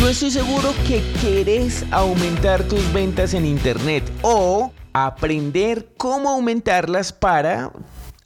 Yo 0.00 0.08
estoy 0.08 0.30
seguro 0.30 0.72
que 0.88 1.02
querés 1.20 1.84
aumentar 1.90 2.66
tus 2.66 2.90
ventas 2.90 3.34
en 3.34 3.44
Internet 3.44 4.10
o 4.22 4.72
aprender 4.94 5.92
cómo 5.98 6.30
aumentarlas 6.30 7.12
para 7.12 7.70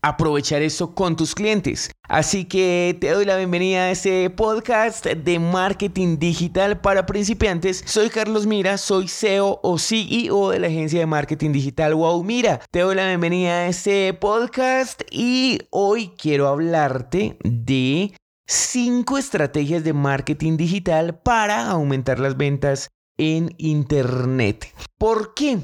aprovechar 0.00 0.62
eso 0.62 0.94
con 0.94 1.16
tus 1.16 1.34
clientes. 1.34 1.90
Así 2.08 2.44
que 2.44 2.96
te 3.00 3.10
doy 3.10 3.24
la 3.24 3.36
bienvenida 3.36 3.86
a 3.86 3.90
este 3.90 4.30
podcast 4.30 5.04
de 5.04 5.38
marketing 5.40 6.18
digital 6.20 6.80
para 6.80 7.06
principiantes. 7.06 7.82
Soy 7.84 8.08
Carlos 8.08 8.46
Mira, 8.46 8.78
soy 8.78 9.08
CEO 9.08 9.58
o 9.60 9.76
CEO 9.76 10.50
de 10.50 10.60
la 10.60 10.68
agencia 10.68 11.00
de 11.00 11.06
marketing 11.06 11.50
digital 11.50 11.96
Wow 11.96 12.22
Mira. 12.22 12.60
Te 12.70 12.80
doy 12.80 12.94
la 12.94 13.08
bienvenida 13.08 13.50
a 13.50 13.66
este 13.66 14.14
podcast 14.14 15.02
y 15.10 15.58
hoy 15.70 16.12
quiero 16.16 16.46
hablarte 16.46 17.36
de 17.42 18.14
5 18.46 19.18
estrategias 19.18 19.84
de 19.84 19.92
marketing 19.92 20.56
digital 20.56 21.18
para 21.20 21.68
aumentar 21.68 22.18
las 22.18 22.36
ventas 22.36 22.90
en 23.16 23.54
internet. 23.58 24.72
¿Por 24.98 25.34
qué? 25.34 25.58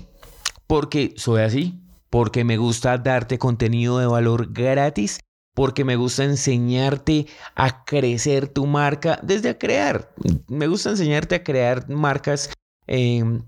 Porque 0.67 1.15
soy 1.17 1.43
así 1.43 1.81
porque 2.11 2.45
me 2.45 2.57
gusta 2.59 2.99
darte 2.99 3.39
contenido 3.39 3.99
de 3.99 4.07
valor 4.07 4.53
gratis, 4.53 5.21
porque 5.55 5.85
me 5.85 5.97
gusta 5.97 6.25
enseñarte 6.25 7.27
a 7.55 7.85
crecer 7.85 8.49
tu 8.49 8.67
marca 8.67 9.19
desde 9.23 9.51
a 9.51 9.59
crear. 9.59 10.13
Me 10.49 10.67
gusta 10.67 10.91
enseñarte 10.91 11.37
a 11.37 11.45
crear 11.45 11.89
marcas 11.89 12.51
em, 12.87 13.43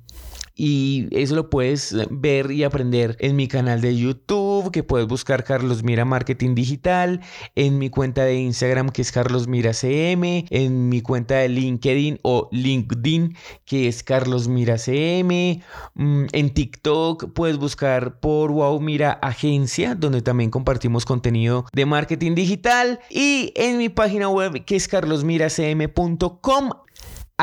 y 0.55 1.09
eso 1.11 1.35
lo 1.35 1.51
puedes 1.51 1.95
ver 2.11 2.51
y 2.51 2.65
aprender 2.65 3.17
en 3.21 3.37
mi 3.37 3.49
canal 3.49 3.81
de 3.81 3.97
YouTube, 3.97 4.71
que 4.71 4.83
puedes 4.83 5.09
buscar 5.09 5.45
Carlos 5.45 5.83
Mira 5.83 6.05
Marketing 6.05 6.55
Digital, 6.55 7.21
en 7.55 7.79
mi 7.79 7.91
cuenta 7.91 8.25
de 8.25 8.37
Instagram 8.37 8.91
que 8.91 9.03
es 9.03 9.13
Carlos 9.13 9.49
Mira 9.49 9.73
CM, 9.73 10.47
en 10.51 10.89
mi 10.89 11.01
cuenta 11.01 11.37
de 11.37 11.49
LinkedIn 11.49 12.19
o 12.23 12.49
LinkedIn 12.53 13.37
que 13.65 13.89
es 13.89 14.03
Carlos 14.03 14.49
Mira 14.49 14.79
CM, 14.79 15.63
mm, 15.95 16.25
en 16.33 16.51
TikTok 16.55 17.33
puedes 17.33 17.57
buscar 17.57 18.21
por 18.21 18.51
Wow 18.51 18.81
Mira 18.81 19.13
Agencia, 19.13 19.95
donde 19.95 20.23
también 20.23 20.51
compartimos 20.51 21.05
contenido 21.05 21.67
de 21.73 21.87
marketing 21.87 22.35
digital 22.35 23.01
y 23.11 23.53
en 23.57 23.79
mi 23.79 23.89
página 23.89 24.29
web 24.29 24.65
que 24.65 24.77
es 24.77 24.89
carlosmiracm.com 24.89 26.71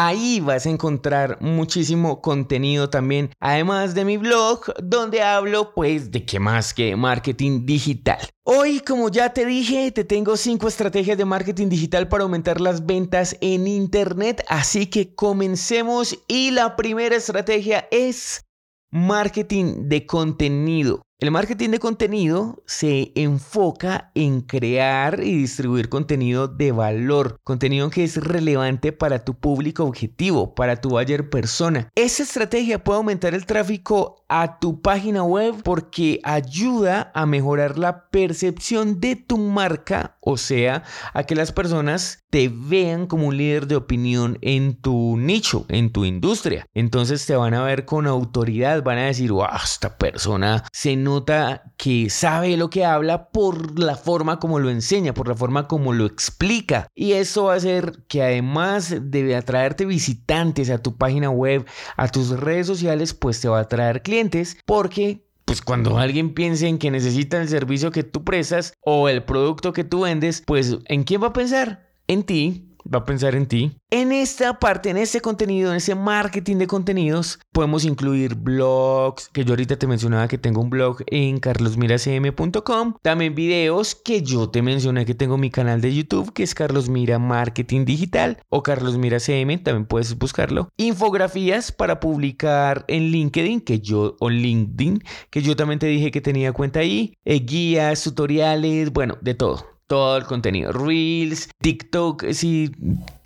Ahí 0.02 0.40
vas 0.40 0.66
a 0.66 0.70
encontrar 0.70 1.42
muchísimo 1.42 2.22
contenido 2.22 2.90
también, 2.90 3.32
además 3.38 3.94
de 3.94 4.06
mi 4.06 4.16
blog, 4.16 4.62
donde 4.82 5.22
hablo 5.22 5.74
pues 5.74 6.10
de 6.10 6.24
qué 6.24 6.40
más 6.40 6.74
que 6.74 6.96
marketing 6.96 7.66
digital. 7.66 8.20
Hoy, 8.46 8.80
como 8.80 9.10
ya 9.10 9.34
te 9.34 9.46
dije, 9.46 9.92
te 9.92 10.06
tengo 10.06 10.38
cinco 10.38 10.70
estrategias 10.70 11.18
de 11.18 11.26
marketing 11.26 11.68
digital 11.68 12.08
para 12.08 12.24
aumentar 12.24 12.62
las 12.62 12.86
ventas 12.86 13.36
en 13.42 13.68
Internet, 13.68 14.42
así 14.48 14.86
que 14.88 15.14
comencemos 15.16 16.18
y 16.30 16.52
la 16.52 16.78
primera 16.78 17.18
estrategia 17.18 17.86
es 17.92 18.46
marketing 18.92 19.90
de 19.90 20.06
contenido. 20.06 21.02
El 21.22 21.32
marketing 21.32 21.72
de 21.72 21.80
contenido 21.80 22.64
se 22.66 23.12
enfoca 23.14 24.10
en 24.16 24.40
crear 24.40 25.20
y 25.22 25.36
distribuir 25.36 25.90
contenido 25.90 26.48
de 26.48 26.72
valor, 26.72 27.42
contenido 27.44 27.90
que 27.90 28.06
es 28.06 28.16
relevante 28.16 28.94
para 28.94 29.26
tu 29.26 29.34
público 29.34 29.84
objetivo, 29.84 30.56
para 30.56 30.78
tu 30.78 30.92
buyer 30.92 31.30
persona. 31.30 31.90
Esa 31.96 32.24
estrategia 32.24 32.86
puede 32.86 33.00
aumentar 33.00 33.34
el 33.34 33.46
tráfico 33.46 34.24
a 34.30 34.60
tu 34.60 34.82
página 34.82 35.24
web 35.24 35.56
porque 35.62 36.22
ayuda 36.24 37.12
a 37.14 37.26
mejorar 37.26 37.78
la 37.78 38.08
percepción 38.08 39.02
de 39.02 39.18
tu 39.18 39.38
marca, 39.38 40.16
o 40.22 40.38
sea, 40.38 40.84
a 41.14 41.24
que 41.24 41.36
las 41.36 41.52
personas 41.52 42.24
te 42.30 42.50
vean 42.54 43.08
como 43.08 43.28
un 43.28 43.38
líder 43.38 43.68
de 43.68 43.76
opinión 43.76 44.38
en 44.42 44.76
tu 44.76 45.18
nicho, 45.18 45.66
en 45.68 45.92
tu 45.92 46.06
industria. 46.06 46.66
Entonces 46.74 47.26
te 47.26 47.36
van 47.36 47.54
a 47.54 47.64
ver 47.64 47.86
con 47.86 48.08
autoridad, 48.08 48.84
van 48.84 49.00
a 49.00 49.06
decir, 49.06 49.32
wow, 49.32 49.48
esta 49.64 49.98
persona 49.98 50.64
se 50.72 50.96
nota 50.96 51.64
que 51.78 52.10
sabe 52.10 52.56
lo 52.58 52.70
que 52.70 52.86
habla 52.86 53.30
por 53.30 53.80
la 53.80 53.96
forma 53.96 54.40
como 54.40 54.60
lo 54.60 54.70
enseña, 54.70 55.14
por 55.14 55.28
la 55.28 55.36
forma 55.36 55.68
como 55.68 55.94
lo 55.94 56.06
explica. 56.06 56.88
Y 56.94 57.14
eso 57.14 57.46
va 57.46 57.54
a 57.54 57.58
hacer 57.58 58.04
que 58.08 58.22
además 58.22 58.96
de 59.02 59.36
atraerte 59.36 59.86
visitantes 59.86 60.70
a 60.70 60.78
tu 60.78 60.98
página 60.98 61.30
web, 61.30 61.66
a 61.98 62.08
tus 62.08 62.30
redes 62.30 62.68
sociales, 62.68 63.14
pues 63.14 63.42
te 63.42 63.48
va 63.48 63.60
a 63.60 63.62
atraer 63.62 64.02
clientes 64.02 64.58
porque 64.66 65.26
pues 65.46 65.64
cuando 65.64 65.98
alguien 65.98 66.36
piense 66.36 66.68
en 66.68 66.78
que 66.78 66.92
necesita 66.92 67.42
el 67.42 67.50
servicio 67.50 67.90
que 67.90 68.04
tú 68.04 68.24
prestas 68.24 68.74
o 68.82 69.10
el 69.10 69.24
producto 69.24 69.74
que 69.74 69.84
tú 69.84 70.02
vendes, 70.02 70.44
pues 70.46 70.78
¿en 70.86 71.04
quién 71.04 71.24
va 71.24 71.30
a 71.30 71.34
pensar? 71.34 71.89
En 72.10 72.24
ti 72.24 72.66
va 72.92 73.00
a 73.00 73.06
pensar 73.06 73.36
en 73.36 73.46
ti. 73.46 73.78
En 73.92 74.12
esta 74.12 74.58
parte, 74.58 74.90
en 74.90 74.98
este 74.98 75.22
contenido, 75.22 75.70
en 75.70 75.78
ese 75.78 75.94
marketing 75.94 76.58
de 76.58 76.66
contenidos, 76.66 77.38
podemos 77.52 77.86
incluir 77.86 78.34
blogs, 78.34 79.30
que 79.30 79.46
yo 79.46 79.52
ahorita 79.52 79.78
te 79.78 79.86
mencionaba 79.86 80.28
que 80.28 80.40
tengo 80.40 80.60
un 80.60 80.72
blog 80.72 81.04
en 81.06 81.40
carlosmiracm.com. 81.40 82.96
También 83.04 83.36
videos 83.36 83.94
que 83.94 84.24
yo 84.24 84.50
te 84.50 84.64
mencioné 84.64 85.06
que 85.06 85.14
tengo 85.14 85.38
mi 85.38 85.52
canal 85.52 85.82
de 85.82 85.94
YouTube, 85.94 86.34
que 86.34 86.42
es 86.42 86.56
Carlos 86.56 86.90
Mira 86.90 87.20
Marketing 87.20 87.86
Digital 87.86 88.42
o 88.50 88.64
Carlos 88.64 88.98
Mira 88.98 89.20
CM, 89.20 89.60
también 89.60 89.86
puedes 89.86 90.18
buscarlo. 90.18 90.70
Infografías 90.78 91.72
para 91.72 92.00
publicar 92.00 92.86
en 92.88 93.12
LinkedIn, 93.12 93.62
que 93.62 93.82
yo, 93.82 94.16
o 94.20 94.32
LinkedIn, 94.32 95.04
que 95.30 95.44
yo 95.44 95.56
también 95.56 95.78
te 95.78 95.86
dije 95.86 96.10
que 96.10 96.22
tenía 96.22 96.54
cuenta 96.54 96.80
ahí. 96.80 97.14
Eh, 97.24 97.42
guías, 97.42 98.02
tutoriales, 98.02 98.92
bueno, 98.92 99.20
de 99.22 99.36
todo 99.36 99.79
todo 99.90 100.18
el 100.18 100.24
contenido. 100.26 100.72
Reels, 100.72 101.50
TikTok, 101.60 102.32
si 102.32 102.72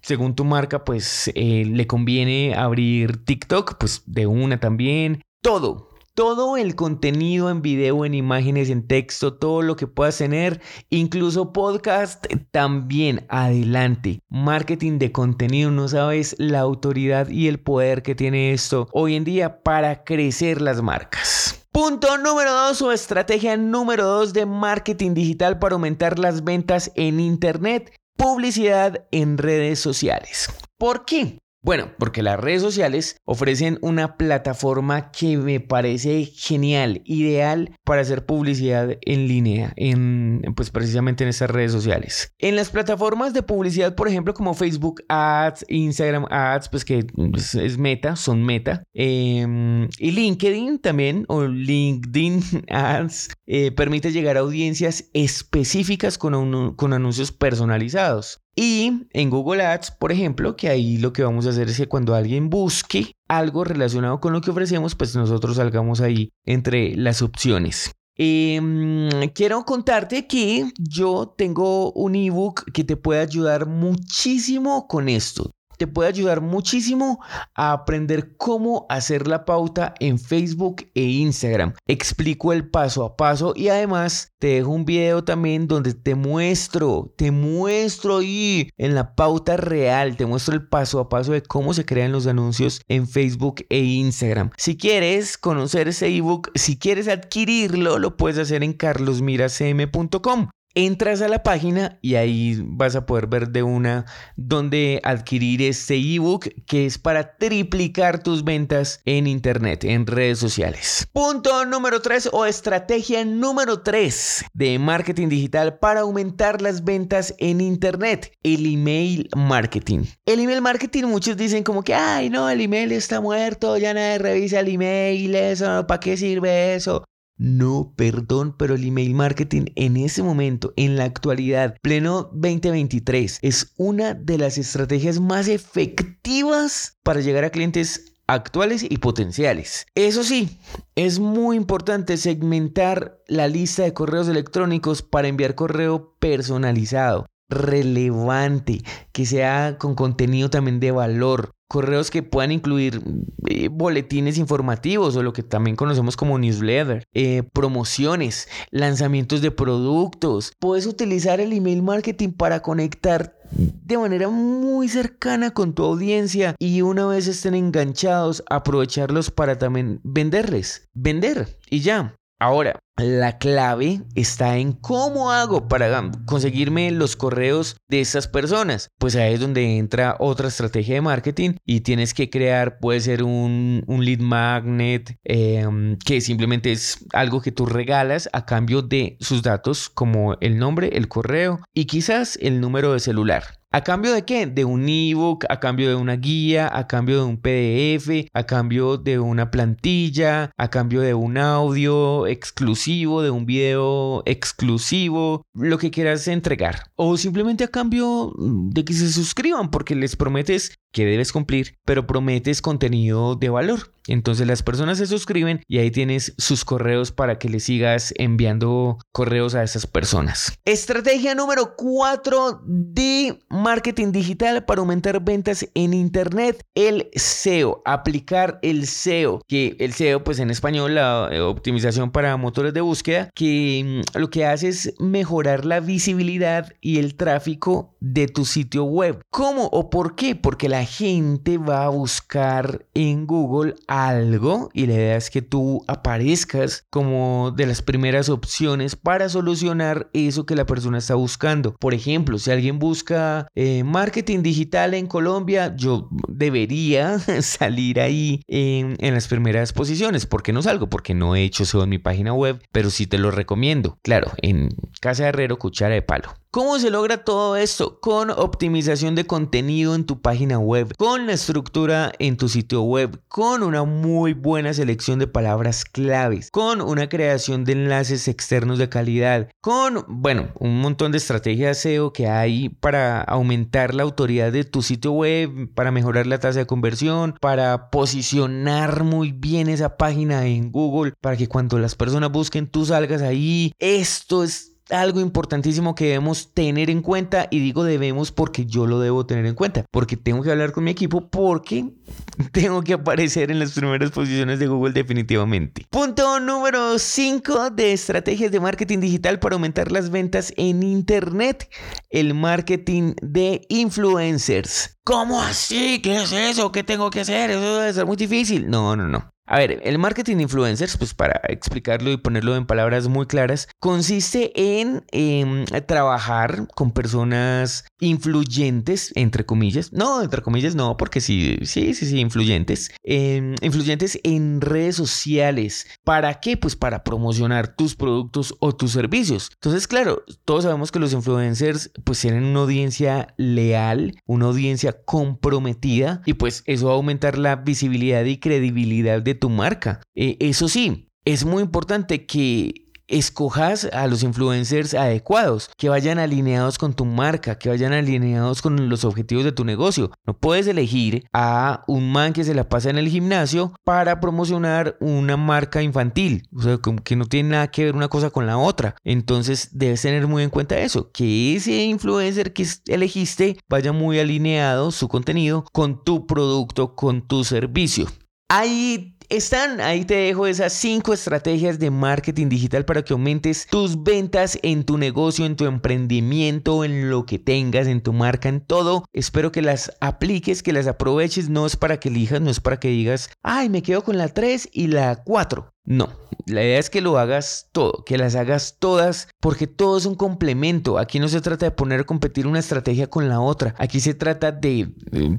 según 0.02 0.34
tu 0.34 0.46
marca, 0.46 0.84
pues 0.84 1.30
eh, 1.36 1.66
le 1.66 1.86
conviene 1.86 2.56
abrir 2.56 3.24
TikTok, 3.26 3.78
pues 3.78 4.02
de 4.06 4.26
una 4.28 4.60
también. 4.60 5.22
Todo, 5.42 5.90
todo 6.16 6.56
el 6.56 6.76
contenido 6.76 7.50
en 7.50 7.62
video, 7.62 8.06
en 8.06 8.14
imágenes, 8.14 8.70
en 8.70 8.88
texto, 8.88 9.34
todo 9.34 9.62
lo 9.62 9.76
que 9.76 9.88
puedas 9.88 10.18
tener, 10.18 10.62
incluso 10.90 11.52
podcast 11.52 12.26
también, 12.52 13.26
adelante. 13.28 14.20
Marketing 14.30 15.00
de 15.00 15.12
contenido, 15.12 15.70
no 15.70 15.90
sabes 15.90 16.34
la 16.40 16.62
autoridad 16.62 17.28
y 17.28 17.50
el 17.50 17.60
poder 17.60 18.04
que 18.04 18.16
tiene 18.16 18.54
esto 18.54 18.88
hoy 18.94 19.16
en 19.16 19.26
día 19.26 19.64
para 19.64 20.06
crecer 20.06 20.62
las 20.62 20.82
marcas. 20.82 21.63
Punto 21.74 22.20
número 22.20 22.54
2 22.54 22.84
o 22.84 22.92
estrategia 22.92 23.58
número 23.58 24.06
2 24.06 24.34
de 24.34 24.46
marketing 24.46 25.16
digital 25.16 25.58
para 25.58 25.74
aumentar 25.74 26.20
las 26.20 26.44
ventas 26.44 26.92
en 26.94 27.20
Internet. 27.20 27.92
Publicidad 28.16 29.08
en 29.10 29.40
redes 29.40 29.80
sociales. 29.80 30.50
¿Por 30.78 31.04
qué? 31.04 31.40
Bueno, 31.64 31.92
porque 31.98 32.24
las 32.24 32.38
redes 32.38 32.62
sociales 32.62 33.22
ofrecen 33.24 33.80
una 33.82 34.18
plataforma 34.18 35.12
que 35.12 35.38
me 35.38 35.62
parece 35.62 36.26
genial, 36.26 37.02
ideal 37.06 37.78
para 37.86 38.02
hacer 38.02 38.26
publicidad 38.26 38.98
en 39.00 39.30
línea, 39.30 39.72
en, 39.78 40.42
pues 40.58 40.72
precisamente 40.72 41.24
en 41.24 41.30
esas 41.30 41.50
redes 41.50 41.72
sociales. 41.72 42.34
En 42.38 42.58
las 42.58 42.70
plataformas 42.70 43.34
de 43.34 43.44
publicidad, 43.44 43.96
por 43.96 44.10
ejemplo, 44.10 44.34
como 44.34 44.54
Facebook 44.54 45.04
Ads, 45.08 45.64
Instagram 45.70 46.26
Ads, 46.30 46.68
pues 46.68 46.84
que 46.84 47.08
es 47.34 47.78
meta, 47.78 48.18
son 48.18 48.44
meta, 48.44 48.84
em, 48.94 49.88
y 50.00 50.12
LinkedIn 50.12 50.80
también, 50.80 51.24
o 51.30 51.46
LinkedIn 51.46 52.44
Ads, 52.72 53.30
eh, 53.48 53.72
permite 53.72 54.12
llegar 54.12 54.36
a 54.36 54.42
audiencias 54.42 55.10
específicas 55.14 56.18
con, 56.18 56.76
con 56.76 56.92
anuncios 56.92 57.32
personalizados. 57.32 58.43
Y 58.56 59.08
en 59.12 59.30
Google 59.30 59.64
Ads, 59.64 59.92
por 59.92 60.12
ejemplo, 60.12 60.56
que 60.56 60.70
ahí 60.70 60.98
lo 60.98 61.12
que 61.12 61.24
vamos 61.24 61.48
a 61.48 61.50
hacer 61.50 61.70
es 61.70 61.78
que 61.78 61.88
cuando 61.88 62.14
alguien 62.14 62.50
busque 62.50 63.16
algo 63.28 63.64
relacionado 63.64 64.20
con 64.20 64.34
lo 64.34 64.42
que 64.42 64.52
ofrecemos, 64.52 64.96
pues 64.96 65.16
nosotros 65.16 65.56
salgamos 65.56 66.02
ahí 66.02 66.32
entre 66.46 66.96
las 66.96 67.22
opciones. 67.22 67.92
Em, 68.16 69.10
quiero 69.34 69.64
contarte 69.66 70.28
que 70.28 70.72
yo 70.78 71.34
tengo 71.36 71.92
un 71.94 72.16
ebook 72.16 72.72
que 72.72 72.84
te 72.84 72.96
puede 72.96 73.22
ayudar 73.22 73.66
muchísimo 73.66 74.88
con 74.88 75.10
esto 75.10 75.52
te 75.84 75.88
puede 75.88 76.08
ayudar 76.08 76.40
muchísimo 76.40 77.20
a 77.56 77.74
aprender 77.74 78.38
cómo 78.38 78.86
hacer 78.88 79.28
la 79.28 79.44
pauta 79.44 79.94
en 80.00 80.18
Facebook 80.18 80.90
e 80.96 81.02
Instagram. 81.04 81.74
Explico 81.88 82.54
el 82.54 82.70
paso 82.70 83.04
a 83.04 83.18
paso 83.18 83.52
y 83.54 83.68
además 83.68 84.32
te 84.40 84.48
dejo 84.48 84.70
un 84.70 84.86
video 84.86 85.26
también 85.26 85.68
donde 85.68 85.94
te 85.94 86.16
muestro, 86.16 87.14
te 87.18 87.32
muestro 87.32 88.20
ahí 88.20 88.70
en 88.78 88.96
la 88.96 89.14
pauta 89.14 89.58
real, 89.58 90.16
te 90.16 90.26
muestro 90.26 90.54
el 90.56 90.66
paso 90.66 91.02
a 91.02 91.10
paso 91.10 91.34
de 91.34 91.44
cómo 91.44 91.74
se 91.74 91.84
crean 91.84 92.14
los 92.14 92.28
anuncios 92.28 92.80
en 92.88 93.06
Facebook 93.06 93.66
e 93.68 93.80
Instagram. 93.80 94.52
Si 94.56 94.78
quieres 94.78 95.38
conocer 95.38 95.90
ese 95.90 96.08
ebook, 96.08 96.50
si 96.56 96.78
quieres 96.78 97.10
adquirirlo, 97.10 98.00
lo 98.00 98.16
puedes 98.16 98.38
hacer 98.38 98.64
en 98.64 98.72
carlosmiracm.com. 98.72 100.48
entras 100.76 101.22
a 101.22 101.28
la 101.28 101.44
página 101.44 102.00
y 102.02 102.16
ahí 102.16 102.60
vas 102.66 102.96
a 102.96 103.06
poder 103.06 103.28
ver 103.28 103.50
de 103.50 103.64
una 103.64 104.06
dónde 104.36 105.00
adquirir 105.04 105.62
este 105.62 105.96
ebook 105.96 106.50
que 106.66 106.86
es 106.86 106.98
para 106.98 107.38
triplicar 107.38 108.22
tus 108.22 108.44
ventas 108.44 109.02
en 109.06 109.28
internet, 109.28 109.84
en 109.84 110.08
redes 110.08 110.40
sociales. 110.40 111.08
Punto 111.14 111.66
número 111.66 112.02
3 112.02 112.30
o 112.32 112.46
estrategia 112.46 113.24
número 113.26 113.82
3 113.82 114.46
de 114.54 114.80
marketing 114.80 115.30
digital 115.30 115.78
para 115.80 116.02
aumentar 116.02 116.62
las 116.62 116.84
ventas 116.84 117.36
en 117.38 117.62
internet, 117.62 118.32
el 118.44 118.66
email 118.66 119.30
marketing. 119.36 120.06
El 120.26 120.40
email 120.40 120.62
marketing 120.62 121.04
muchos 121.06 121.38
dicen 121.38 121.64
como 121.64 121.84
que, 121.84 121.94
ay 121.94 122.30
no, 122.30 122.50
el 122.50 122.62
email 122.62 122.92
está 122.92 123.22
muerto, 123.22 123.78
ya 123.78 123.94
nadie 123.94 124.18
revisa 124.18 124.60
el 124.60 124.70
email, 124.70 125.36
eso, 125.36 125.86
¿para 125.88 126.00
qué 126.00 126.18
sirve 126.18 126.76
eso? 126.76 127.04
No, 127.38 127.94
perdón, 127.96 128.56
pero 128.58 128.76
el 128.76 128.86
email 128.86 129.16
marketing 129.16 129.66
en 129.76 129.98
ese 129.98 130.22
momento, 130.22 130.74
en 130.76 130.96
la 130.96 131.06
actualidad, 131.06 131.76
pleno 131.82 132.30
2023, 132.34 133.40
es 133.42 133.74
una 133.78 134.14
de 134.14 134.38
las 134.38 134.58
estrategias 134.58 135.20
más 135.20 135.48
efectivas 135.48 136.98
para 137.04 137.22
llegar 137.22 137.44
a 137.44 137.50
clientes 137.50 138.14
actuales 138.28 138.86
y 138.88 138.98
potenciales. 138.98 139.88
Eso 139.96 140.24
sí, 140.24 140.60
es 140.96 141.20
muy 141.20 141.58
importante 141.58 142.18
segmentar 142.18 143.20
la 143.28 143.48
lista 143.48 143.84
de 143.84 143.94
correos 143.94 144.28
electrónicos 144.28 145.02
para 145.02 145.28
enviar 145.28 145.56
correo 145.56 146.16
personalizado 146.20 147.26
relevante, 147.50 148.82
que 149.12 149.26
sea 149.26 149.78
con 149.78 149.96
contenido 149.96 150.50
también 150.50 150.80
de 150.80 150.92
valor, 150.92 151.52
correos 151.74 152.12
que 152.12 152.22
puedan 152.22 152.52
incluir 152.52 153.02
eh, 153.50 153.68
boletines 153.68 154.38
informativos 154.38 155.16
o 155.16 155.24
lo 155.24 155.34
que 155.34 155.42
también 155.42 155.76
conocemos 155.76 156.16
como 156.16 156.38
newsletter, 156.38 157.04
eh, 157.16 157.42
promociones, 157.52 158.48
lanzamientos 158.70 159.42
de 159.42 159.50
productos. 159.50 160.54
Puedes 160.60 160.86
utilizar 160.86 161.40
el 161.40 161.52
email 161.52 161.82
marketing 161.82 162.30
para 162.30 162.62
conectar 162.62 163.40
de 163.50 163.98
manera 163.98 164.30
muy 164.30 164.88
cercana 164.88 165.50
con 165.50 165.74
tu 165.74 165.84
audiencia 165.84 166.56
y 166.60 166.84
una 166.84 167.08
vez 167.08 167.26
estén 167.28 167.56
enganchados 167.56 168.44
aprovecharlos 168.52 169.32
para 169.32 169.58
también 169.58 170.00
venderles, 170.04 170.88
vender 170.94 171.58
y 171.72 171.80
ya. 171.80 172.16
Ahora, 172.40 172.78
la 172.98 173.38
clave 173.38 174.02
está 174.16 174.58
en 174.58 174.74
cómo 174.74 175.32
hago 175.32 175.68
para 175.68 176.12
conseguirme 176.26 176.92
los 176.92 177.16
correos 177.16 177.78
de 177.90 178.02
esas 178.02 178.28
personas. 178.28 178.90
Pues 179.00 179.16
ahí 179.16 179.34
es 179.34 179.40
donde 179.40 179.78
entra 179.78 180.16
otra 180.20 180.48
estrategia 180.48 180.96
de 180.96 181.02
marketing 181.02 181.56
y 181.66 181.82
tienes 181.82 182.14
que 182.14 182.30
crear, 182.30 182.78
puede 182.80 183.00
ser 183.00 183.24
un, 183.24 183.84
lead 183.88 184.20
magnet, 184.20 185.18
em, 185.24 185.98
que 185.98 186.22
simplemente 186.22 186.72
es 186.72 187.06
algo 187.14 187.42
que 187.42 187.52
tú 187.52 187.66
regalas 187.66 188.30
a 188.34 188.46
cambio 188.46 188.82
de 188.82 189.18
sus 189.20 189.42
datos 189.42 189.90
como 189.90 190.36
el 190.42 190.58
nombre, 190.58 190.90
el 190.94 191.08
correo 191.08 191.62
y 191.74 191.86
quizás 191.86 192.38
el 192.42 192.62
número 192.62 192.94
de 192.94 193.00
celular. 193.00 193.64
¿A 193.76 193.82
cambio 193.82 194.14
de 194.14 194.24
qué? 194.24 194.46
De 194.46 194.66
un 194.66 194.88
ebook, 194.88 195.46
a 195.50 195.60
cambio 195.60 195.90
de 195.90 195.96
una 195.96 196.16
guía, 196.16 196.70
a 196.72 196.86
cambio 196.86 197.18
de 197.18 197.24
un 197.24 197.38
PDF, 197.38 198.30
a 198.32 198.44
cambio 198.44 198.98
de 198.98 199.18
una 199.18 199.50
plantilla, 199.50 200.52
a 200.56 200.70
cambio 200.70 201.02
de 201.02 201.16
un 201.16 201.40
audio 201.40 202.28
exclusivo, 202.28 202.83
de 203.22 203.32
un 203.32 203.46
video 203.46 204.24
exclusivo, 204.26 205.46
lo 205.54 205.78
que 205.78 205.92
quieras 205.92 206.28
entregar. 206.28 206.92
O 206.96 207.16
simplemente 207.18 207.64
a 207.64 207.70
cambio 207.70 208.34
de 208.38 208.84
que 208.84 208.94
se 208.94 209.10
suscriban 209.12 209.72
porque 209.72 209.96
les 209.96 210.16
prometes 210.16 210.74
que 210.94 211.06
debes 211.06 211.34
cumplir, 211.34 211.76
pero 211.84 212.08
prometes 212.08 212.62
contenido 212.62 213.36
de 213.36 213.50
valor. 213.50 213.94
Entonces 214.08 214.48
las 214.48 214.64
personas 214.64 214.98
se 214.98 215.08
suscriben 215.08 215.62
y 215.68 215.78
ahí 215.78 215.92
tienes 215.92 216.34
sus 216.38 216.66
correos 216.66 217.12
para 217.12 217.40
que 217.40 217.50
le 217.50 217.60
sigas 217.60 218.14
enviando 218.18 218.98
correos 219.12 219.56
a 219.56 219.64
esas 219.64 219.88
personas. 219.88 220.58
Estrategia 220.66 221.36
número 221.36 221.76
4 221.76 222.62
de 222.66 223.40
marketing 223.50 224.12
digital 224.12 224.66
para 224.66 224.82
aumentar 224.82 225.24
ventas 225.24 225.68
en 225.74 225.94
internet, 225.94 226.62
el 226.76 227.10
SEO, 227.16 227.82
aplicar 227.86 228.60
el 228.62 228.88
SEO, 228.88 229.42
que 229.48 229.76
el 229.80 229.94
SEO 229.94 230.24
pues 230.24 230.40
en 230.40 230.50
español 230.50 230.96
la 230.96 231.30
eh, 231.32 231.40
optimización 231.40 232.12
para 232.12 232.36
motores 232.38 232.74
de 232.74 232.82
búsqueda, 232.82 233.30
que 233.34 234.04
mm, 234.16 234.20
lo 234.20 234.30
que 234.30 234.46
hace 234.46 234.68
es 234.68 234.94
mejorar 235.00 235.66
la 235.66 235.80
visibilidad 235.80 236.74
y 236.82 237.00
el 237.00 237.16
tráfico 237.16 237.96
de 238.00 238.28
tu 238.28 238.44
sitio 238.46 238.84
web. 238.84 239.22
¿Cómo 239.30 239.66
o 239.68 239.90
por 239.90 240.16
qué? 240.16 240.36
Porque 240.36 240.68
la 240.68 240.83
gente 240.86 241.58
va 241.58 241.86
a 241.86 241.90
buscar 241.90 242.86
en 242.94 243.28
Google 243.28 243.76
algo 243.88 244.70
y 244.74 244.86
la 244.88 244.94
idea 244.94 245.18
es 245.18 245.30
que 245.30 245.42
tú 245.42 245.84
aparezcas 245.88 246.86
como 246.90 247.52
de 247.56 247.66
las 247.66 247.82
primeras 247.82 248.30
opciones 248.30 248.96
para 248.96 249.30
solucionar 249.30 250.10
eso 250.14 250.46
que 250.46 250.56
la 250.56 250.66
persona 250.66 250.98
está 250.98 251.16
buscando. 251.16 251.76
Por 251.76 251.94
ejemplo, 251.94 252.38
si 252.38 252.52
alguien 252.52 252.80
busca 252.80 253.48
eh, 253.56 253.84
marketing 253.84 254.42
digital 254.42 254.94
en 254.94 255.08
Colombia, 255.08 255.76
yo 255.76 256.10
debería 256.28 257.20
salir 257.42 258.00
ahí 258.00 258.42
en, 258.48 258.96
en 259.00 259.14
las 259.14 259.28
primeras 259.28 259.74
posiciones. 259.74 260.26
¿Por 260.26 260.44
qué 260.44 260.54
no 260.54 260.62
salgo? 260.62 260.90
Porque 260.90 261.14
no 261.14 261.36
he 261.36 261.44
hecho 261.44 261.64
eso 261.64 261.84
en 261.84 261.90
mi 261.90 262.00
página 262.00 262.34
web, 262.34 262.62
pero 262.72 262.90
sí 262.90 263.08
te 263.08 263.18
lo 263.18 263.32
recomiendo. 263.32 263.98
Claro, 264.02 264.32
en 264.42 264.70
Casa 265.02 265.24
de 265.24 265.30
Herrero, 265.30 265.58
cuchara 265.58 265.96
de 265.96 266.02
palo. 266.02 266.34
¿Cómo 266.54 266.78
se 266.78 266.92
logra 266.92 267.24
todo 267.24 267.56
esto? 267.56 268.00
Con 268.00 268.30
optimización 268.30 269.16
de 269.16 269.26
contenido 269.26 269.96
en 269.96 270.06
tu 270.06 270.22
página 270.22 270.60
web, 270.60 270.73
con 270.98 271.28
la 271.28 271.34
estructura 271.34 272.12
en 272.20 272.38
tu 272.38 272.50
sitio 272.50 272.82
web, 272.82 273.22
con 273.28 273.64
una 273.64 273.84
muy 273.84 274.34
buena 274.34 274.74
selección 274.74 275.20
de 275.20 275.28
palabras 275.28 275.86
claves, 275.86 276.50
con 276.52 276.82
una 276.82 277.10
creación 277.10 277.64
de 277.64 277.74
enlaces 277.74 278.28
externos 278.28 278.80
de 278.80 278.90
calidad, 278.90 279.50
con, 279.62 280.06
bueno, 280.08 280.50
un 280.60 280.82
montón 280.82 281.12
de 281.12 281.18
estrategias 281.20 281.78
SEO 281.78 282.14
que 282.14 282.28
hay 282.28 282.70
para 282.70 283.22
aumentar 283.22 283.94
la 283.94 284.04
autoridad 284.04 284.52
de 284.52 284.64
tu 284.64 284.82
sitio 284.82 285.12
web, 285.12 285.74
para 285.74 285.92
mejorar 285.92 286.28
la 286.28 286.40
tasa 286.40 286.60
de 286.60 286.66
conversión, 286.66 287.36
para 287.40 287.90
posicionar 287.90 289.04
muy 289.04 289.32
bien 289.32 289.70
esa 289.70 289.98
página 289.98 290.46
en 290.48 290.72
Google, 290.72 291.14
para 291.22 291.38
que 291.38 291.48
cuando 291.48 291.78
las 291.80 291.96
personas 291.96 292.32
busquen 292.32 292.68
tú 292.68 292.86
salgas 292.86 293.22
ahí. 293.22 293.74
Esto 293.80 294.44
es 294.44 294.73
algo 294.94 295.20
importantísimo 295.20 295.96
que 295.96 296.06
debemos 296.06 296.54
tener 296.54 296.90
en 296.90 297.02
cuenta 297.02 297.48
y 297.50 297.60
digo 297.60 297.84
debemos 297.84 298.32
porque 298.32 298.66
yo 298.66 298.86
lo 298.86 299.00
debo 299.00 299.26
tener 299.26 299.46
en 299.46 299.56
cuenta, 299.56 299.86
porque 299.92 300.18
tengo 300.18 300.44
que 300.44 300.52
hablar 300.52 300.72
con 300.72 300.84
mi 300.84 300.92
equipo 300.92 301.30
porque 301.30 301.90
tengo 302.52 302.84
que 302.84 302.94
aparecer 302.94 303.52
en 303.52 303.60
las 303.60 303.72
primeras 303.72 304.12
posiciones 304.12 304.60
de 304.60 304.68
Google 304.68 304.94
definitivamente. 304.94 305.86
Punto 305.90 306.40
número 306.40 307.00
5 307.00 307.72
de 307.72 307.94
estrategias 307.94 308.52
de 308.52 308.60
marketing 308.60 309.00
digital 309.00 309.40
para 309.40 309.56
aumentar 309.56 309.92
las 309.92 310.10
ventas 310.10 310.54
en 310.58 310.84
Internet, 310.84 311.70
el 312.10 312.34
marketing 312.34 313.14
de 313.22 313.66
influencers. 313.70 314.98
¿Cómo 315.04 315.42
así? 315.42 316.02
¿Qué 316.02 316.24
es 316.24 316.32
eso? 316.32 316.72
¿Qué 316.72 316.84
tengo 316.84 317.10
que 317.10 317.22
hacer? 317.22 317.50
Eso 317.50 317.80
debe 317.80 317.94
ser 317.94 318.06
muy 318.06 318.16
difícil. 318.16 318.70
No, 318.70 318.96
no, 318.96 319.08
no. 319.08 319.33
A 319.46 319.60
ver, 319.60 319.82
el 319.84 320.00
marketing 320.00 320.38
influencers, 320.38 320.96
pues 320.96 321.14
para 321.14 321.42
explicarlo 321.50 322.12
y 322.12 322.18
ponerlo 322.18 322.56
en 322.56 322.66
palabras 322.66 323.10
muy 323.10 323.26
claras, 323.26 323.68
consiste 323.80 324.54
en 324.56 325.04
em, 325.12 325.66
trabajar 325.86 326.68
con 326.76 326.92
personas 326.92 327.86
influyentes, 328.00 329.12
entre 329.16 329.46
comillas. 329.46 329.92
No, 329.92 330.22
entre 330.22 330.42
comillas 330.42 330.76
no, 330.76 330.96
porque 330.96 331.20
sí, 331.20 331.58
sí, 331.64 331.94
sí, 331.94 332.06
sí, 332.06 332.20
influyentes. 332.20 332.92
Em, 333.04 333.56
influyentes 333.62 334.18
en 334.24 334.62
redes 334.62 334.96
sociales. 334.96 335.88
¿Para 336.06 336.40
qué? 336.40 336.56
Pues 336.56 336.78
para 336.78 337.04
promocionar 337.04 337.76
tus 337.76 337.96
productos 337.96 338.56
o 338.60 338.74
tus 338.74 338.92
servicios. 338.92 339.50
Entonces, 339.56 339.88
claro, 339.88 340.24
todos 340.46 340.64
sabemos 340.64 340.92
que 340.92 341.00
los 341.00 341.12
influencers 341.12 341.92
pues 342.06 342.22
tienen 342.22 342.46
una 342.46 342.62
audiencia 342.62 343.34
leal, 343.36 344.16
una 344.26 344.46
audiencia 344.46 345.04
comprometida 345.04 346.22
y 346.26 346.36
pues 346.36 346.64
eso 346.66 346.88
va 346.88 346.94
a 346.94 346.96
aumentar 346.96 347.38
la 347.38 347.58
visibilidad 347.58 348.24
y 348.24 348.40
credibilidad 348.40 349.22
de 349.22 349.33
tu 349.34 349.50
marca. 349.50 350.02
Eh, 350.16 350.38
eso 350.40 350.68
sí, 350.68 351.10
es 351.26 351.46
muy 351.46 351.64
importante 351.64 352.26
que 352.26 352.84
escojas 353.08 353.86
a 353.94 354.08
los 354.08 354.24
influencers 354.24 354.94
adecuados, 354.94 355.70
que 355.78 355.90
vayan 355.90 356.20
alineados 356.20 356.78
con 356.78 356.94
tu 356.94 357.06
marca, 357.06 357.58
que 357.58 357.70
vayan 357.70 357.94
alineados 357.94 358.62
con 358.62 358.90
los 358.90 359.06
objetivos 359.06 359.44
de 359.44 359.52
tu 359.52 359.66
negocio. 359.66 360.12
No 360.26 360.38
puedes 360.38 360.68
elegir 360.68 361.26
a 361.34 361.84
un 361.88 362.12
man 362.12 362.34
que 362.34 362.44
se 362.44 362.56
la 362.56 362.70
pasa 362.70 362.90
en 362.90 362.98
el 362.98 363.10
gimnasio 363.10 363.74
para 363.84 364.20
promocionar 364.20 364.98
una 365.00 365.38
marca 365.38 365.82
infantil, 365.82 366.48
o 366.56 366.62
sea, 366.62 366.80
que 367.04 367.16
no 367.16 367.26
tiene 367.26 367.50
nada 367.50 367.72
que 367.72 367.86
ver 367.86 367.96
una 367.96 368.08
cosa 368.08 368.30
con 368.30 368.48
la 368.48 368.58
otra. 368.58 368.96
Entonces 369.04 369.70
debes 369.74 370.02
tener 370.02 370.28
muy 370.28 370.44
en 370.44 370.50
cuenta 370.50 370.80
eso, 370.80 371.12
que 371.12 371.56
ese 371.56 371.84
influencer 371.84 372.54
que 372.54 372.66
elegiste 372.88 373.58
vaya 373.70 373.92
muy 373.92 374.20
alineado 374.20 374.92
su 374.92 375.08
contenido 375.08 375.66
con 375.72 376.04
tu 376.04 376.26
producto, 376.26 376.96
con 376.96 377.28
tu 377.28 377.44
servicio. 377.44 378.08
Ahí 378.50 379.13
están, 379.30 379.82
ahí 379.82 380.06
te 380.06 380.16
dejo 380.16 380.48
esas 380.48 380.74
cinco 380.74 381.14
estrategias 381.14 381.80
de 381.80 381.92
marketing 381.92 382.50
digital 382.50 382.86
para 382.86 383.04
que 383.04 383.14
aumentes 383.14 383.68
tus 383.70 384.02
ventas 384.04 384.60
en 384.64 384.84
tu 384.84 384.98
negocio, 384.98 385.46
en 385.46 385.56
tu 385.56 385.66
emprendimiento, 385.66 386.84
en 386.84 387.10
lo 387.10 387.26
que 387.26 387.40
tengas, 387.40 387.88
en 387.88 388.02
tu 388.02 388.14
marca, 388.14 388.50
en 388.50 388.62
todo. 388.62 389.06
Espero 389.14 389.52
que 389.52 389.62
las 389.62 389.92
apliques, 390.02 390.64
que 390.64 390.74
las 390.74 390.88
aproveches. 390.88 391.50
No 391.50 391.66
es 391.66 391.76
para 391.76 392.00
que 392.00 392.10
elijas, 392.10 392.42
no 392.42 392.50
es 392.50 392.60
para 392.60 392.80
que 392.80 392.90
digas, 392.90 393.30
ay, 393.42 393.70
me 393.70 393.82
quedo 393.82 394.04
con 394.04 394.18
la 394.18 394.30
3 394.30 394.70
y 394.72 394.88
la 394.88 395.24
4. 395.24 395.74
No, 395.86 396.10
la 396.46 396.64
idea 396.64 396.80
es 396.80 396.90
que 396.90 397.02
lo 397.02 397.18
hagas 397.18 397.68
todo, 397.74 398.06
que 398.06 398.18
las 398.18 398.36
hagas 398.36 398.78
todas, 398.80 399.28
porque 399.42 399.68
todo 399.68 399.98
es 399.98 400.06
un 400.06 400.16
complemento. 400.16 400.98
Aquí 400.98 401.20
no 401.20 401.28
se 401.28 401.42
trata 401.42 401.66
de 401.66 401.72
poner 401.72 402.02
a 402.02 402.04
competir 402.06 402.48
una 402.48 402.60
estrategia 402.60 403.08
con 403.08 403.28
la 403.28 403.42
otra. 403.42 403.76
Aquí 403.78 404.00
se 404.00 404.14
trata 404.14 404.54
de, 404.54 404.94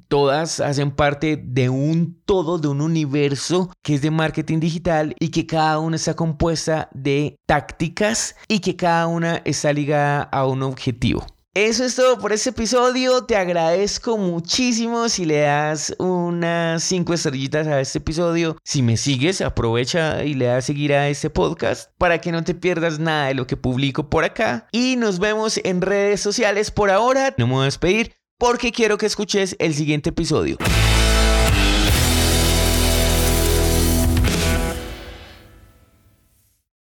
todas 0.08 0.60
hacen 0.60 0.90
parte 0.90 1.42
de 1.42 1.70
un 1.70 2.20
todo, 2.26 2.58
de 2.58 2.68
un 2.68 2.82
universo 2.82 3.70
que 3.82 3.94
es 3.94 4.02
de 4.02 4.10
marketing 4.10 4.60
digital 4.60 5.14
y 5.18 5.30
que 5.30 5.46
cada 5.46 5.78
una 5.78 5.96
está 5.96 6.14
compuesta 6.14 6.90
de 6.92 7.36
tácticas 7.46 8.36
y 8.46 8.60
que 8.60 8.76
cada 8.76 9.06
una 9.06 9.36
está 9.46 9.72
ligada 9.72 10.22
a 10.24 10.46
un 10.46 10.62
objetivo. 10.62 11.24
Eso 11.56 11.84
es 11.84 11.94
todo 11.94 12.18
por 12.18 12.32
este 12.32 12.50
episodio. 12.50 13.26
Te 13.26 13.36
agradezco 13.36 14.18
muchísimo 14.18 15.08
si 15.08 15.24
le 15.24 15.38
das 15.42 15.94
unas 16.00 16.82
5 16.82 17.14
estrellitas 17.14 17.68
a 17.68 17.80
este 17.80 17.98
episodio. 17.98 18.56
Si 18.64 18.82
me 18.82 18.96
sigues, 18.96 19.40
aprovecha 19.40 20.24
y 20.24 20.34
le 20.34 20.46
das 20.46 20.64
seguir 20.64 20.92
a 20.92 21.08
este 21.08 21.30
podcast 21.30 21.92
para 21.96 22.18
que 22.20 22.32
no 22.32 22.42
te 22.42 22.56
pierdas 22.56 22.98
nada 22.98 23.28
de 23.28 23.34
lo 23.34 23.46
que 23.46 23.56
publico 23.56 24.10
por 24.10 24.24
acá. 24.24 24.66
Y 24.72 24.96
nos 24.96 25.20
vemos 25.20 25.60
en 25.62 25.80
redes 25.80 26.20
sociales 26.20 26.72
por 26.72 26.90
ahora. 26.90 27.36
No 27.38 27.46
me 27.46 27.52
voy 27.52 27.62
a 27.62 27.66
despedir 27.66 28.16
porque 28.36 28.72
quiero 28.72 28.98
que 28.98 29.06
escuches 29.06 29.54
el 29.60 29.74
siguiente 29.74 30.10
episodio. 30.10 30.56